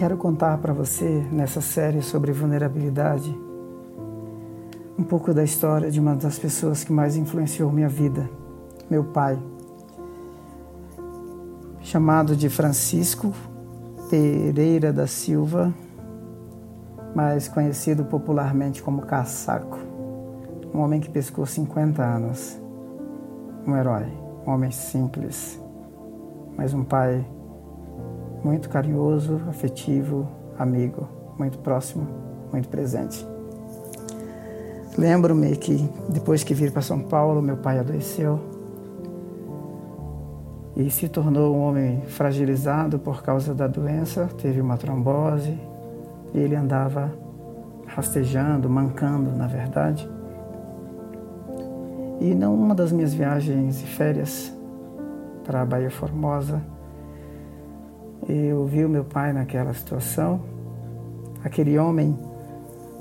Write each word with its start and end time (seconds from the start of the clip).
Quero 0.00 0.16
contar 0.16 0.56
para 0.56 0.72
você, 0.72 1.26
nessa 1.30 1.60
série 1.60 2.00
sobre 2.00 2.32
vulnerabilidade, 2.32 3.38
um 4.98 5.02
pouco 5.04 5.34
da 5.34 5.44
história 5.44 5.90
de 5.90 6.00
uma 6.00 6.16
das 6.16 6.38
pessoas 6.38 6.82
que 6.82 6.90
mais 6.90 7.16
influenciou 7.16 7.70
minha 7.70 7.86
vida, 7.86 8.26
meu 8.88 9.04
pai, 9.04 9.38
chamado 11.82 12.34
de 12.34 12.48
Francisco 12.48 13.34
Pereira 14.08 14.90
da 14.90 15.06
Silva, 15.06 15.70
mais 17.14 17.46
conhecido 17.46 18.02
popularmente 18.02 18.82
como 18.82 19.02
Caçaco, 19.02 19.78
um 20.72 20.80
homem 20.80 20.98
que 20.98 21.10
pescou 21.10 21.44
50 21.44 22.02
anos, 22.02 22.58
um 23.66 23.76
herói, 23.76 24.06
um 24.46 24.50
homem 24.50 24.70
simples, 24.70 25.60
mas 26.56 26.72
um 26.72 26.84
pai 26.84 27.22
muito 28.42 28.68
carinhoso, 28.68 29.40
afetivo, 29.48 30.28
amigo, 30.58 31.08
muito 31.38 31.58
próximo, 31.58 32.06
muito 32.52 32.68
presente. 32.68 33.26
Lembro-me 34.96 35.56
que 35.56 35.88
depois 36.08 36.42
que 36.42 36.52
vim 36.52 36.70
para 36.70 36.82
São 36.82 37.00
Paulo, 37.00 37.40
meu 37.40 37.56
pai 37.56 37.78
adoeceu 37.78 38.40
e 40.76 40.90
se 40.90 41.08
tornou 41.08 41.54
um 41.54 41.60
homem 41.60 42.02
fragilizado 42.02 42.98
por 42.98 43.22
causa 43.22 43.54
da 43.54 43.66
doença, 43.66 44.28
teve 44.40 44.60
uma 44.60 44.76
trombose 44.76 45.58
e 46.34 46.38
ele 46.38 46.56
andava 46.56 47.12
rastejando, 47.86 48.68
mancando, 48.68 49.30
na 49.36 49.46
verdade. 49.46 50.08
E 52.20 52.34
numa 52.34 52.74
das 52.74 52.92
minhas 52.92 53.14
viagens 53.14 53.78
de 53.80 53.86
férias 53.86 54.52
para 55.44 55.62
a 55.62 55.64
Bahia 55.64 55.90
Formosa, 55.90 56.62
eu 58.28 58.64
vi 58.66 58.84
o 58.84 58.88
meu 58.88 59.04
pai 59.04 59.32
naquela 59.32 59.72
situação, 59.72 60.40
aquele 61.44 61.78
homem 61.78 62.16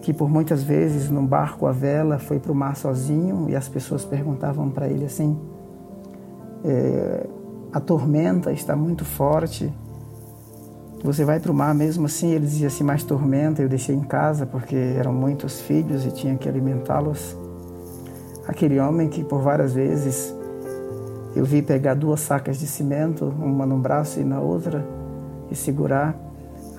que 0.00 0.12
por 0.12 0.28
muitas 0.28 0.62
vezes 0.62 1.08
num 1.08 1.24
barco 1.24 1.66
à 1.66 1.72
vela 1.72 2.18
foi 2.18 2.38
para 2.38 2.50
o 2.50 2.54
mar 2.54 2.76
sozinho 2.76 3.48
e 3.48 3.54
as 3.54 3.68
pessoas 3.68 4.04
perguntavam 4.04 4.68
para 4.70 4.88
ele 4.88 5.04
assim: 5.04 5.38
é, 6.64 7.26
a 7.72 7.80
tormenta 7.80 8.52
está 8.52 8.74
muito 8.74 9.04
forte, 9.04 9.72
você 11.04 11.24
vai 11.24 11.40
para 11.40 11.50
o 11.50 11.54
mar 11.54 11.74
mesmo 11.74 12.06
assim? 12.06 12.30
Ele 12.30 12.46
dizia 12.46 12.68
assim: 12.68 12.84
mais 12.84 13.04
tormenta. 13.04 13.62
Eu 13.62 13.68
deixei 13.68 13.94
em 13.94 14.02
casa 14.02 14.46
porque 14.46 14.76
eram 14.76 15.12
muitos 15.12 15.60
filhos 15.60 16.04
e 16.04 16.10
tinha 16.10 16.36
que 16.36 16.48
alimentá-los. 16.48 17.36
Aquele 18.46 18.78
homem 18.80 19.08
que 19.08 19.22
por 19.22 19.40
várias 19.40 19.72
vezes 19.72 20.34
eu 21.34 21.44
vi 21.44 21.62
pegar 21.62 21.94
duas 21.94 22.20
sacas 22.20 22.58
de 22.58 22.66
cimento, 22.66 23.24
uma 23.24 23.64
num 23.64 23.80
braço 23.80 24.20
e 24.20 24.24
na 24.24 24.40
outra 24.40 24.84
e 25.52 25.54
segurar 25.54 26.18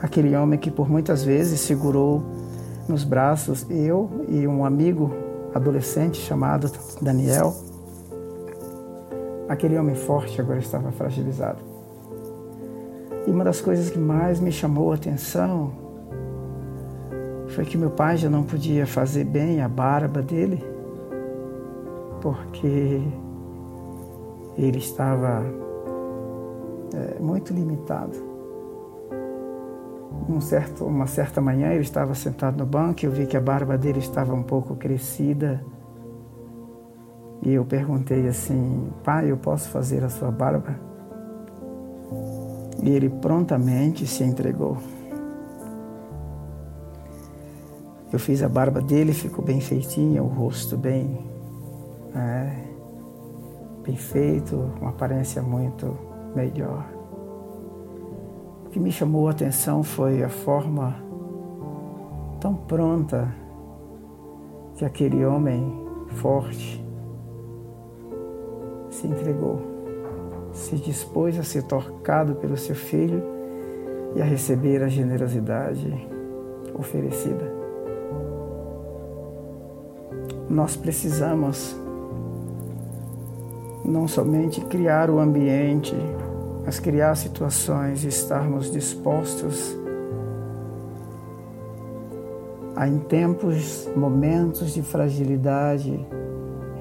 aquele 0.02 0.35
homem 0.35 0.59
que 0.59 0.69
por 0.69 0.89
muitas 0.89 1.23
vezes 1.23 1.61
segurou 1.61 2.21
nos 2.89 3.05
braços 3.05 3.65
eu 3.69 4.25
e 4.27 4.45
um 4.45 4.65
amigo 4.65 5.13
adolescente 5.53 6.17
chamado 6.17 6.69
Daniel. 7.02 7.55
Aquele 9.47 9.77
homem 9.77 9.95
forte 9.95 10.41
agora 10.41 10.59
estava 10.59 10.91
fragilizado. 10.91 11.59
E 13.25 13.31
uma 13.31 13.45
das 13.45 13.61
coisas 13.61 13.89
que 13.89 13.99
mais 13.99 14.39
me 14.41 14.52
chamou 14.52 14.91
a 14.91 14.95
atenção 14.95 15.71
foi 17.47 17.63
que 17.63 17.77
meu 17.77 17.91
pai 17.91 18.17
já 18.17 18.30
não 18.30 18.43
podia 18.43 18.85
fazer 18.85 19.23
bem 19.23 19.61
a 19.61 19.69
barba 19.69 20.21
dele, 20.21 20.61
porque 22.19 23.02
ele 24.58 24.80
estava 24.80 25.45
é, 26.93 27.19
muito 27.19 27.53
limitado 27.53 28.33
um 30.28 30.39
certo, 30.39 30.86
uma 30.86 31.08
certa 31.08 31.42
manhã 31.42 31.72
ele 31.72 31.81
estava 31.81 32.14
sentado 32.16 32.58
no 32.58 32.66
banco 32.66 33.03
e 33.03 33.06
eu 33.06 33.11
vi 33.11 33.25
que 33.25 33.36
a 33.36 33.42
barba 33.42 33.78
dele 33.78 34.00
estava 34.00 34.33
um 34.33 34.44
pouco 34.44 34.75
crescida. 34.75 35.64
E 37.42 37.54
eu 37.54 37.65
perguntei 37.65 38.27
assim: 38.27 38.89
Pai, 39.04 39.30
eu 39.30 39.37
posso 39.37 39.70
fazer 39.70 40.04
a 40.04 40.10
sua 40.10 40.32
barba? 40.32 40.80
E 42.82 42.89
ele 42.89 43.10
prontamente 43.10 44.08
se 44.08 44.23
entregou. 44.23 44.77
Eu 48.11 48.20
fiz 48.20 48.43
a 48.43 48.49
barba 48.49 48.80
dele, 48.80 49.11
ficou 49.11 49.43
bem 49.43 49.60
feitinha, 49.60 50.21
o 50.21 50.27
rosto 50.27 50.77
bem, 50.77 51.20
é, 52.16 52.64
bem 53.83 53.95
feito, 53.95 54.55
uma 54.80 54.92
aparência 54.92 55.42
muito 55.42 55.98
melhor 56.36 57.02
que 58.73 58.80
me 58.80 58.92
chamou 58.92 59.28
a 59.28 59.32
atenção 59.32 59.84
foi 59.84 60.23
a 60.23 60.30
forma 60.30 60.95
tão 62.39 62.56
pronta 62.56 63.32
que 64.73 64.84
aquele 64.84 65.23
homem 65.23 65.86
forte 66.16 66.84
se 68.89 69.06
entregou, 69.06 69.61
se 70.52 70.76
dispôs 70.78 71.38
a 71.38 71.44
ser 71.44 71.61
tocado 71.64 72.34
pelo 72.34 72.58
seu 72.58 72.73
filho 72.73 73.22
e 74.16 74.22
a 74.23 74.26
receber 74.26 74.82
a 74.82 74.88
generosidade 74.88 76.10
oferecida. 76.73 77.54
Nós 80.50 80.76
precisamos 80.76 81.78
não 83.86 84.08
somente 84.08 84.61
criar 84.61 85.11
o 85.11 85.20
ambiente 85.20 85.95
mas 86.65 86.79
criar 86.79 87.15
situações 87.15 88.03
e 88.03 88.07
estarmos 88.07 88.71
dispostos 88.71 89.77
a, 92.75 92.87
em 92.87 92.97
tempos, 92.99 93.89
momentos 93.95 94.73
de 94.73 94.81
fragilidade, 94.81 95.99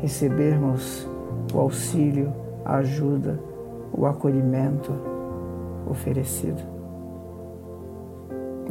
recebermos 0.01 1.07
o 1.53 1.59
auxílio, 1.59 2.33
a 2.65 2.77
ajuda, 2.77 3.39
o 3.93 4.07
acolhimento 4.07 4.93
oferecido. 5.87 6.63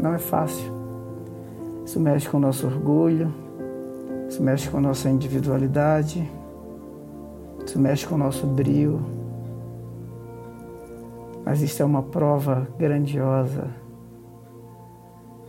Não 0.02 0.14
é 0.14 0.18
fácil. 0.18 0.72
Isso 1.86 2.00
mexe 2.00 2.28
com 2.28 2.38
o 2.38 2.40
nosso 2.40 2.66
orgulho, 2.66 3.32
isso 4.28 4.42
mexe 4.42 4.70
com 4.70 4.78
a 4.78 4.82
nossa 4.82 5.10
individualidade, 5.10 6.28
isso 7.66 7.78
mexe 7.78 8.08
com 8.08 8.16
o 8.16 8.18
nosso 8.18 8.48
brio 8.48 9.21
mas 11.46 11.62
isso 11.62 11.82
é 11.82 11.86
uma 11.86 12.04
prova 12.04 12.68
grandiosa 12.78 13.68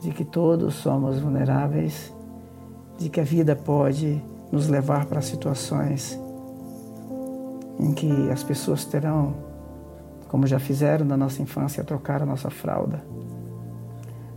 de 0.00 0.10
que 0.10 0.25
todos 0.25 0.75
somos 0.75 1.19
vulneráveis, 1.19 2.12
de 2.98 3.08
que 3.08 3.20
a 3.20 3.25
vida 3.25 3.54
pode 3.54 4.22
nos 4.50 4.69
levar 4.69 5.06
para 5.06 5.20
situações 5.20 6.19
em 7.78 7.92
que 7.92 8.30
as 8.30 8.42
pessoas 8.42 8.84
terão, 8.84 9.34
como 10.28 10.47
já 10.47 10.58
fizeram 10.58 11.04
na 11.04 11.16
nossa 11.16 11.41
infância, 11.41 11.84
trocar 11.84 12.22
a 12.22 12.26
nossa 12.26 12.50
fralda, 12.50 13.03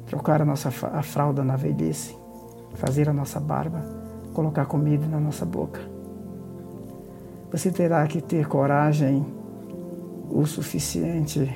trocar 0.07 0.41
a 0.41 0.45
nossa 0.45 0.69
a 0.69 1.01
fralda 1.01 1.43
na 1.43 1.55
velhice, 1.55 2.15
fazer 2.75 3.09
a 3.09 3.13
nossa 3.13 3.39
barba, 3.39 3.83
colocar 4.33 4.65
comida 4.65 5.07
na 5.07 5.19
nossa 5.19 5.45
boca. 5.45 5.81
Você 7.51 7.71
terá 7.71 8.05
que 8.07 8.21
ter 8.21 8.47
coragem 8.47 9.25
o 10.35 10.45
suficiente 10.45 11.49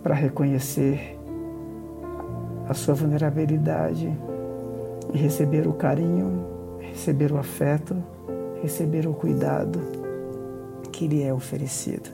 para 0.00 0.14
reconhecer 0.14 1.18
a 2.68 2.72
sua 2.72 2.94
vulnerabilidade 2.94 4.16
e 5.12 5.18
receber 5.18 5.66
o 5.66 5.72
carinho, 5.72 6.46
receber 6.78 7.32
o 7.32 7.36
afeto, 7.36 7.96
receber 8.62 9.08
o 9.08 9.12
cuidado 9.12 9.80
que 10.92 11.08
lhe 11.08 11.24
é 11.24 11.34
oferecido. 11.34 12.08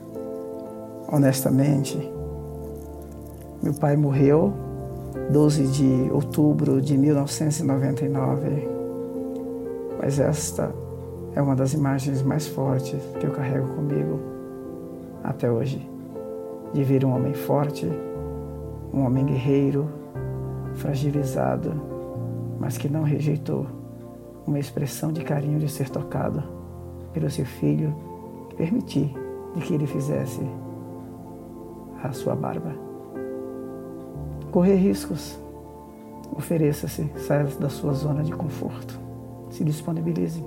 Honestamente, 1.11 1.95
meu 3.61 3.75
pai 3.75 3.95
morreu 3.95 4.51
12 5.31 5.67
de 5.67 6.09
outubro 6.11 6.81
de 6.81 6.97
1999, 6.97 8.67
mas 10.01 10.19
esta 10.19 10.71
é 11.35 11.41
uma 11.41 11.55
das 11.55 11.73
imagens 11.73 12.23
mais 12.23 12.47
fortes 12.47 12.99
que 13.19 13.27
eu 13.27 13.31
carrego 13.31 13.67
comigo 13.75 14.36
até 15.23 15.51
hoje, 15.51 15.89
de 16.73 16.83
ver 16.83 17.05
um 17.05 17.15
homem 17.15 17.33
forte, 17.33 17.87
um 18.93 19.05
homem 19.05 19.25
guerreiro, 19.25 19.89
fragilizado, 20.75 21.73
mas 22.59 22.77
que 22.77 22.89
não 22.89 23.03
rejeitou 23.03 23.65
uma 24.45 24.59
expressão 24.59 25.11
de 25.11 25.23
carinho 25.23 25.59
de 25.59 25.69
ser 25.69 25.89
tocado 25.89 26.41
pelo 27.13 27.29
seu 27.29 27.45
filho 27.45 27.93
e 28.51 28.55
permitir 28.55 29.13
de 29.55 29.61
que 29.61 29.73
ele 29.73 29.87
fizesse 29.87 30.41
a 32.03 32.11
sua 32.11 32.35
barba. 32.35 32.73
Correr 34.51 34.75
riscos, 34.75 35.37
ofereça-se, 36.35 37.09
saia 37.17 37.45
da 37.59 37.69
sua 37.69 37.93
zona 37.93 38.23
de 38.23 38.31
conforto, 38.31 38.99
se 39.49 39.63
disponibilize. 39.63 40.43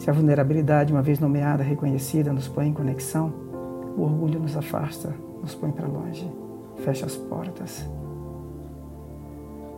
Se 0.00 0.08
a 0.08 0.14
vulnerabilidade, 0.14 0.94
uma 0.94 1.02
vez 1.02 1.20
nomeada, 1.20 1.62
reconhecida, 1.62 2.32
nos 2.32 2.48
põe 2.48 2.68
em 2.68 2.72
conexão, 2.72 3.30
o 3.98 4.00
orgulho 4.00 4.40
nos 4.40 4.56
afasta, 4.56 5.14
nos 5.42 5.54
põe 5.54 5.70
para 5.70 5.86
longe. 5.86 6.26
fecha 6.78 7.04
as 7.04 7.16
portas. 7.16 7.86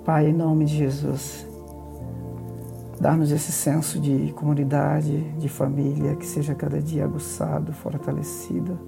Pai, 0.04 0.28
em 0.28 0.32
nome 0.32 0.64
de 0.64 0.76
Jesus, 0.76 1.44
dá-nos 3.00 3.32
esse 3.32 3.50
senso 3.50 3.98
de 3.98 4.32
comunidade, 4.34 5.19
de 5.38 5.48
família, 5.48 6.14
que 6.14 6.24
seja 6.24 6.54
cada 6.54 6.80
dia 6.80 7.04
aguçado, 7.04 7.72
fortalecido. 7.72 8.78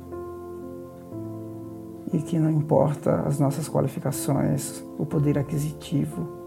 E 2.12 2.18
que 2.18 2.38
não 2.38 2.48
importa 2.48 3.24
as 3.26 3.40
nossas 3.40 3.68
qualificações, 3.68 4.84
o 4.96 5.04
poder 5.04 5.36
aquisitivo, 5.36 6.43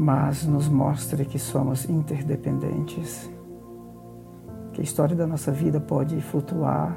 mas 0.00 0.46
nos 0.46 0.66
mostre 0.66 1.26
que 1.26 1.38
somos 1.38 1.86
interdependentes, 1.86 3.30
que 4.72 4.80
a 4.80 4.82
história 4.82 5.14
da 5.14 5.26
nossa 5.26 5.52
vida 5.52 5.78
pode 5.78 6.18
flutuar, 6.22 6.96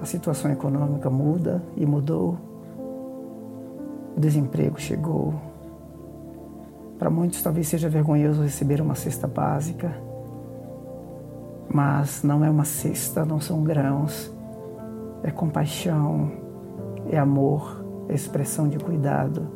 a 0.00 0.06
situação 0.06 0.48
econômica 0.48 1.10
muda 1.10 1.60
e 1.76 1.84
mudou 1.84 2.38
o 4.16 4.20
desemprego 4.20 4.80
chegou. 4.80 5.34
Para 7.00 7.10
muitos 7.10 7.42
talvez 7.42 7.66
seja 7.66 7.88
vergonhoso 7.88 8.42
receber 8.42 8.80
uma 8.80 8.94
cesta 8.94 9.26
básica, 9.26 9.92
mas 11.68 12.22
não 12.22 12.44
é 12.44 12.50
uma 12.50 12.64
cesta, 12.64 13.24
não 13.24 13.40
são 13.40 13.64
grãos, 13.64 14.32
é 15.24 15.32
compaixão, 15.32 16.30
é 17.10 17.18
amor, 17.18 17.84
é 18.08 18.14
expressão 18.14 18.68
de 18.68 18.78
cuidado, 18.78 19.48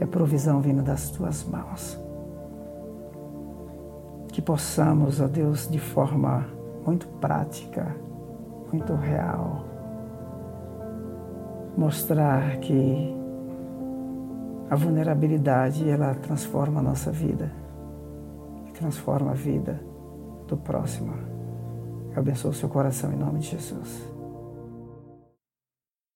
é 0.00 0.06
provisão 0.06 0.62
vindo 0.62 0.82
das 0.82 1.10
tuas 1.10 1.44
mãos. 1.44 2.01
Que 4.32 4.42
possamos, 4.42 5.20
ó 5.20 5.28
Deus, 5.28 5.68
de 5.68 5.78
forma 5.78 6.46
muito 6.84 7.06
prática, 7.20 7.94
muito 8.72 8.94
real, 8.94 9.64
mostrar 11.76 12.56
que 12.58 13.14
a 14.70 14.74
vulnerabilidade 14.74 15.88
ela 15.88 16.14
transforma 16.14 16.80
a 16.80 16.82
nossa 16.82 17.12
vida 17.12 17.52
e 18.66 18.72
transforma 18.72 19.32
a 19.32 19.34
vida 19.34 19.80
do 20.48 20.56
próximo. 20.56 21.12
Eu 22.12 22.18
abençoo 22.18 22.50
o 22.50 22.54
seu 22.54 22.68
coração 22.68 23.12
em 23.12 23.16
nome 23.16 23.40
de 23.40 23.48
Jesus. 23.48 24.11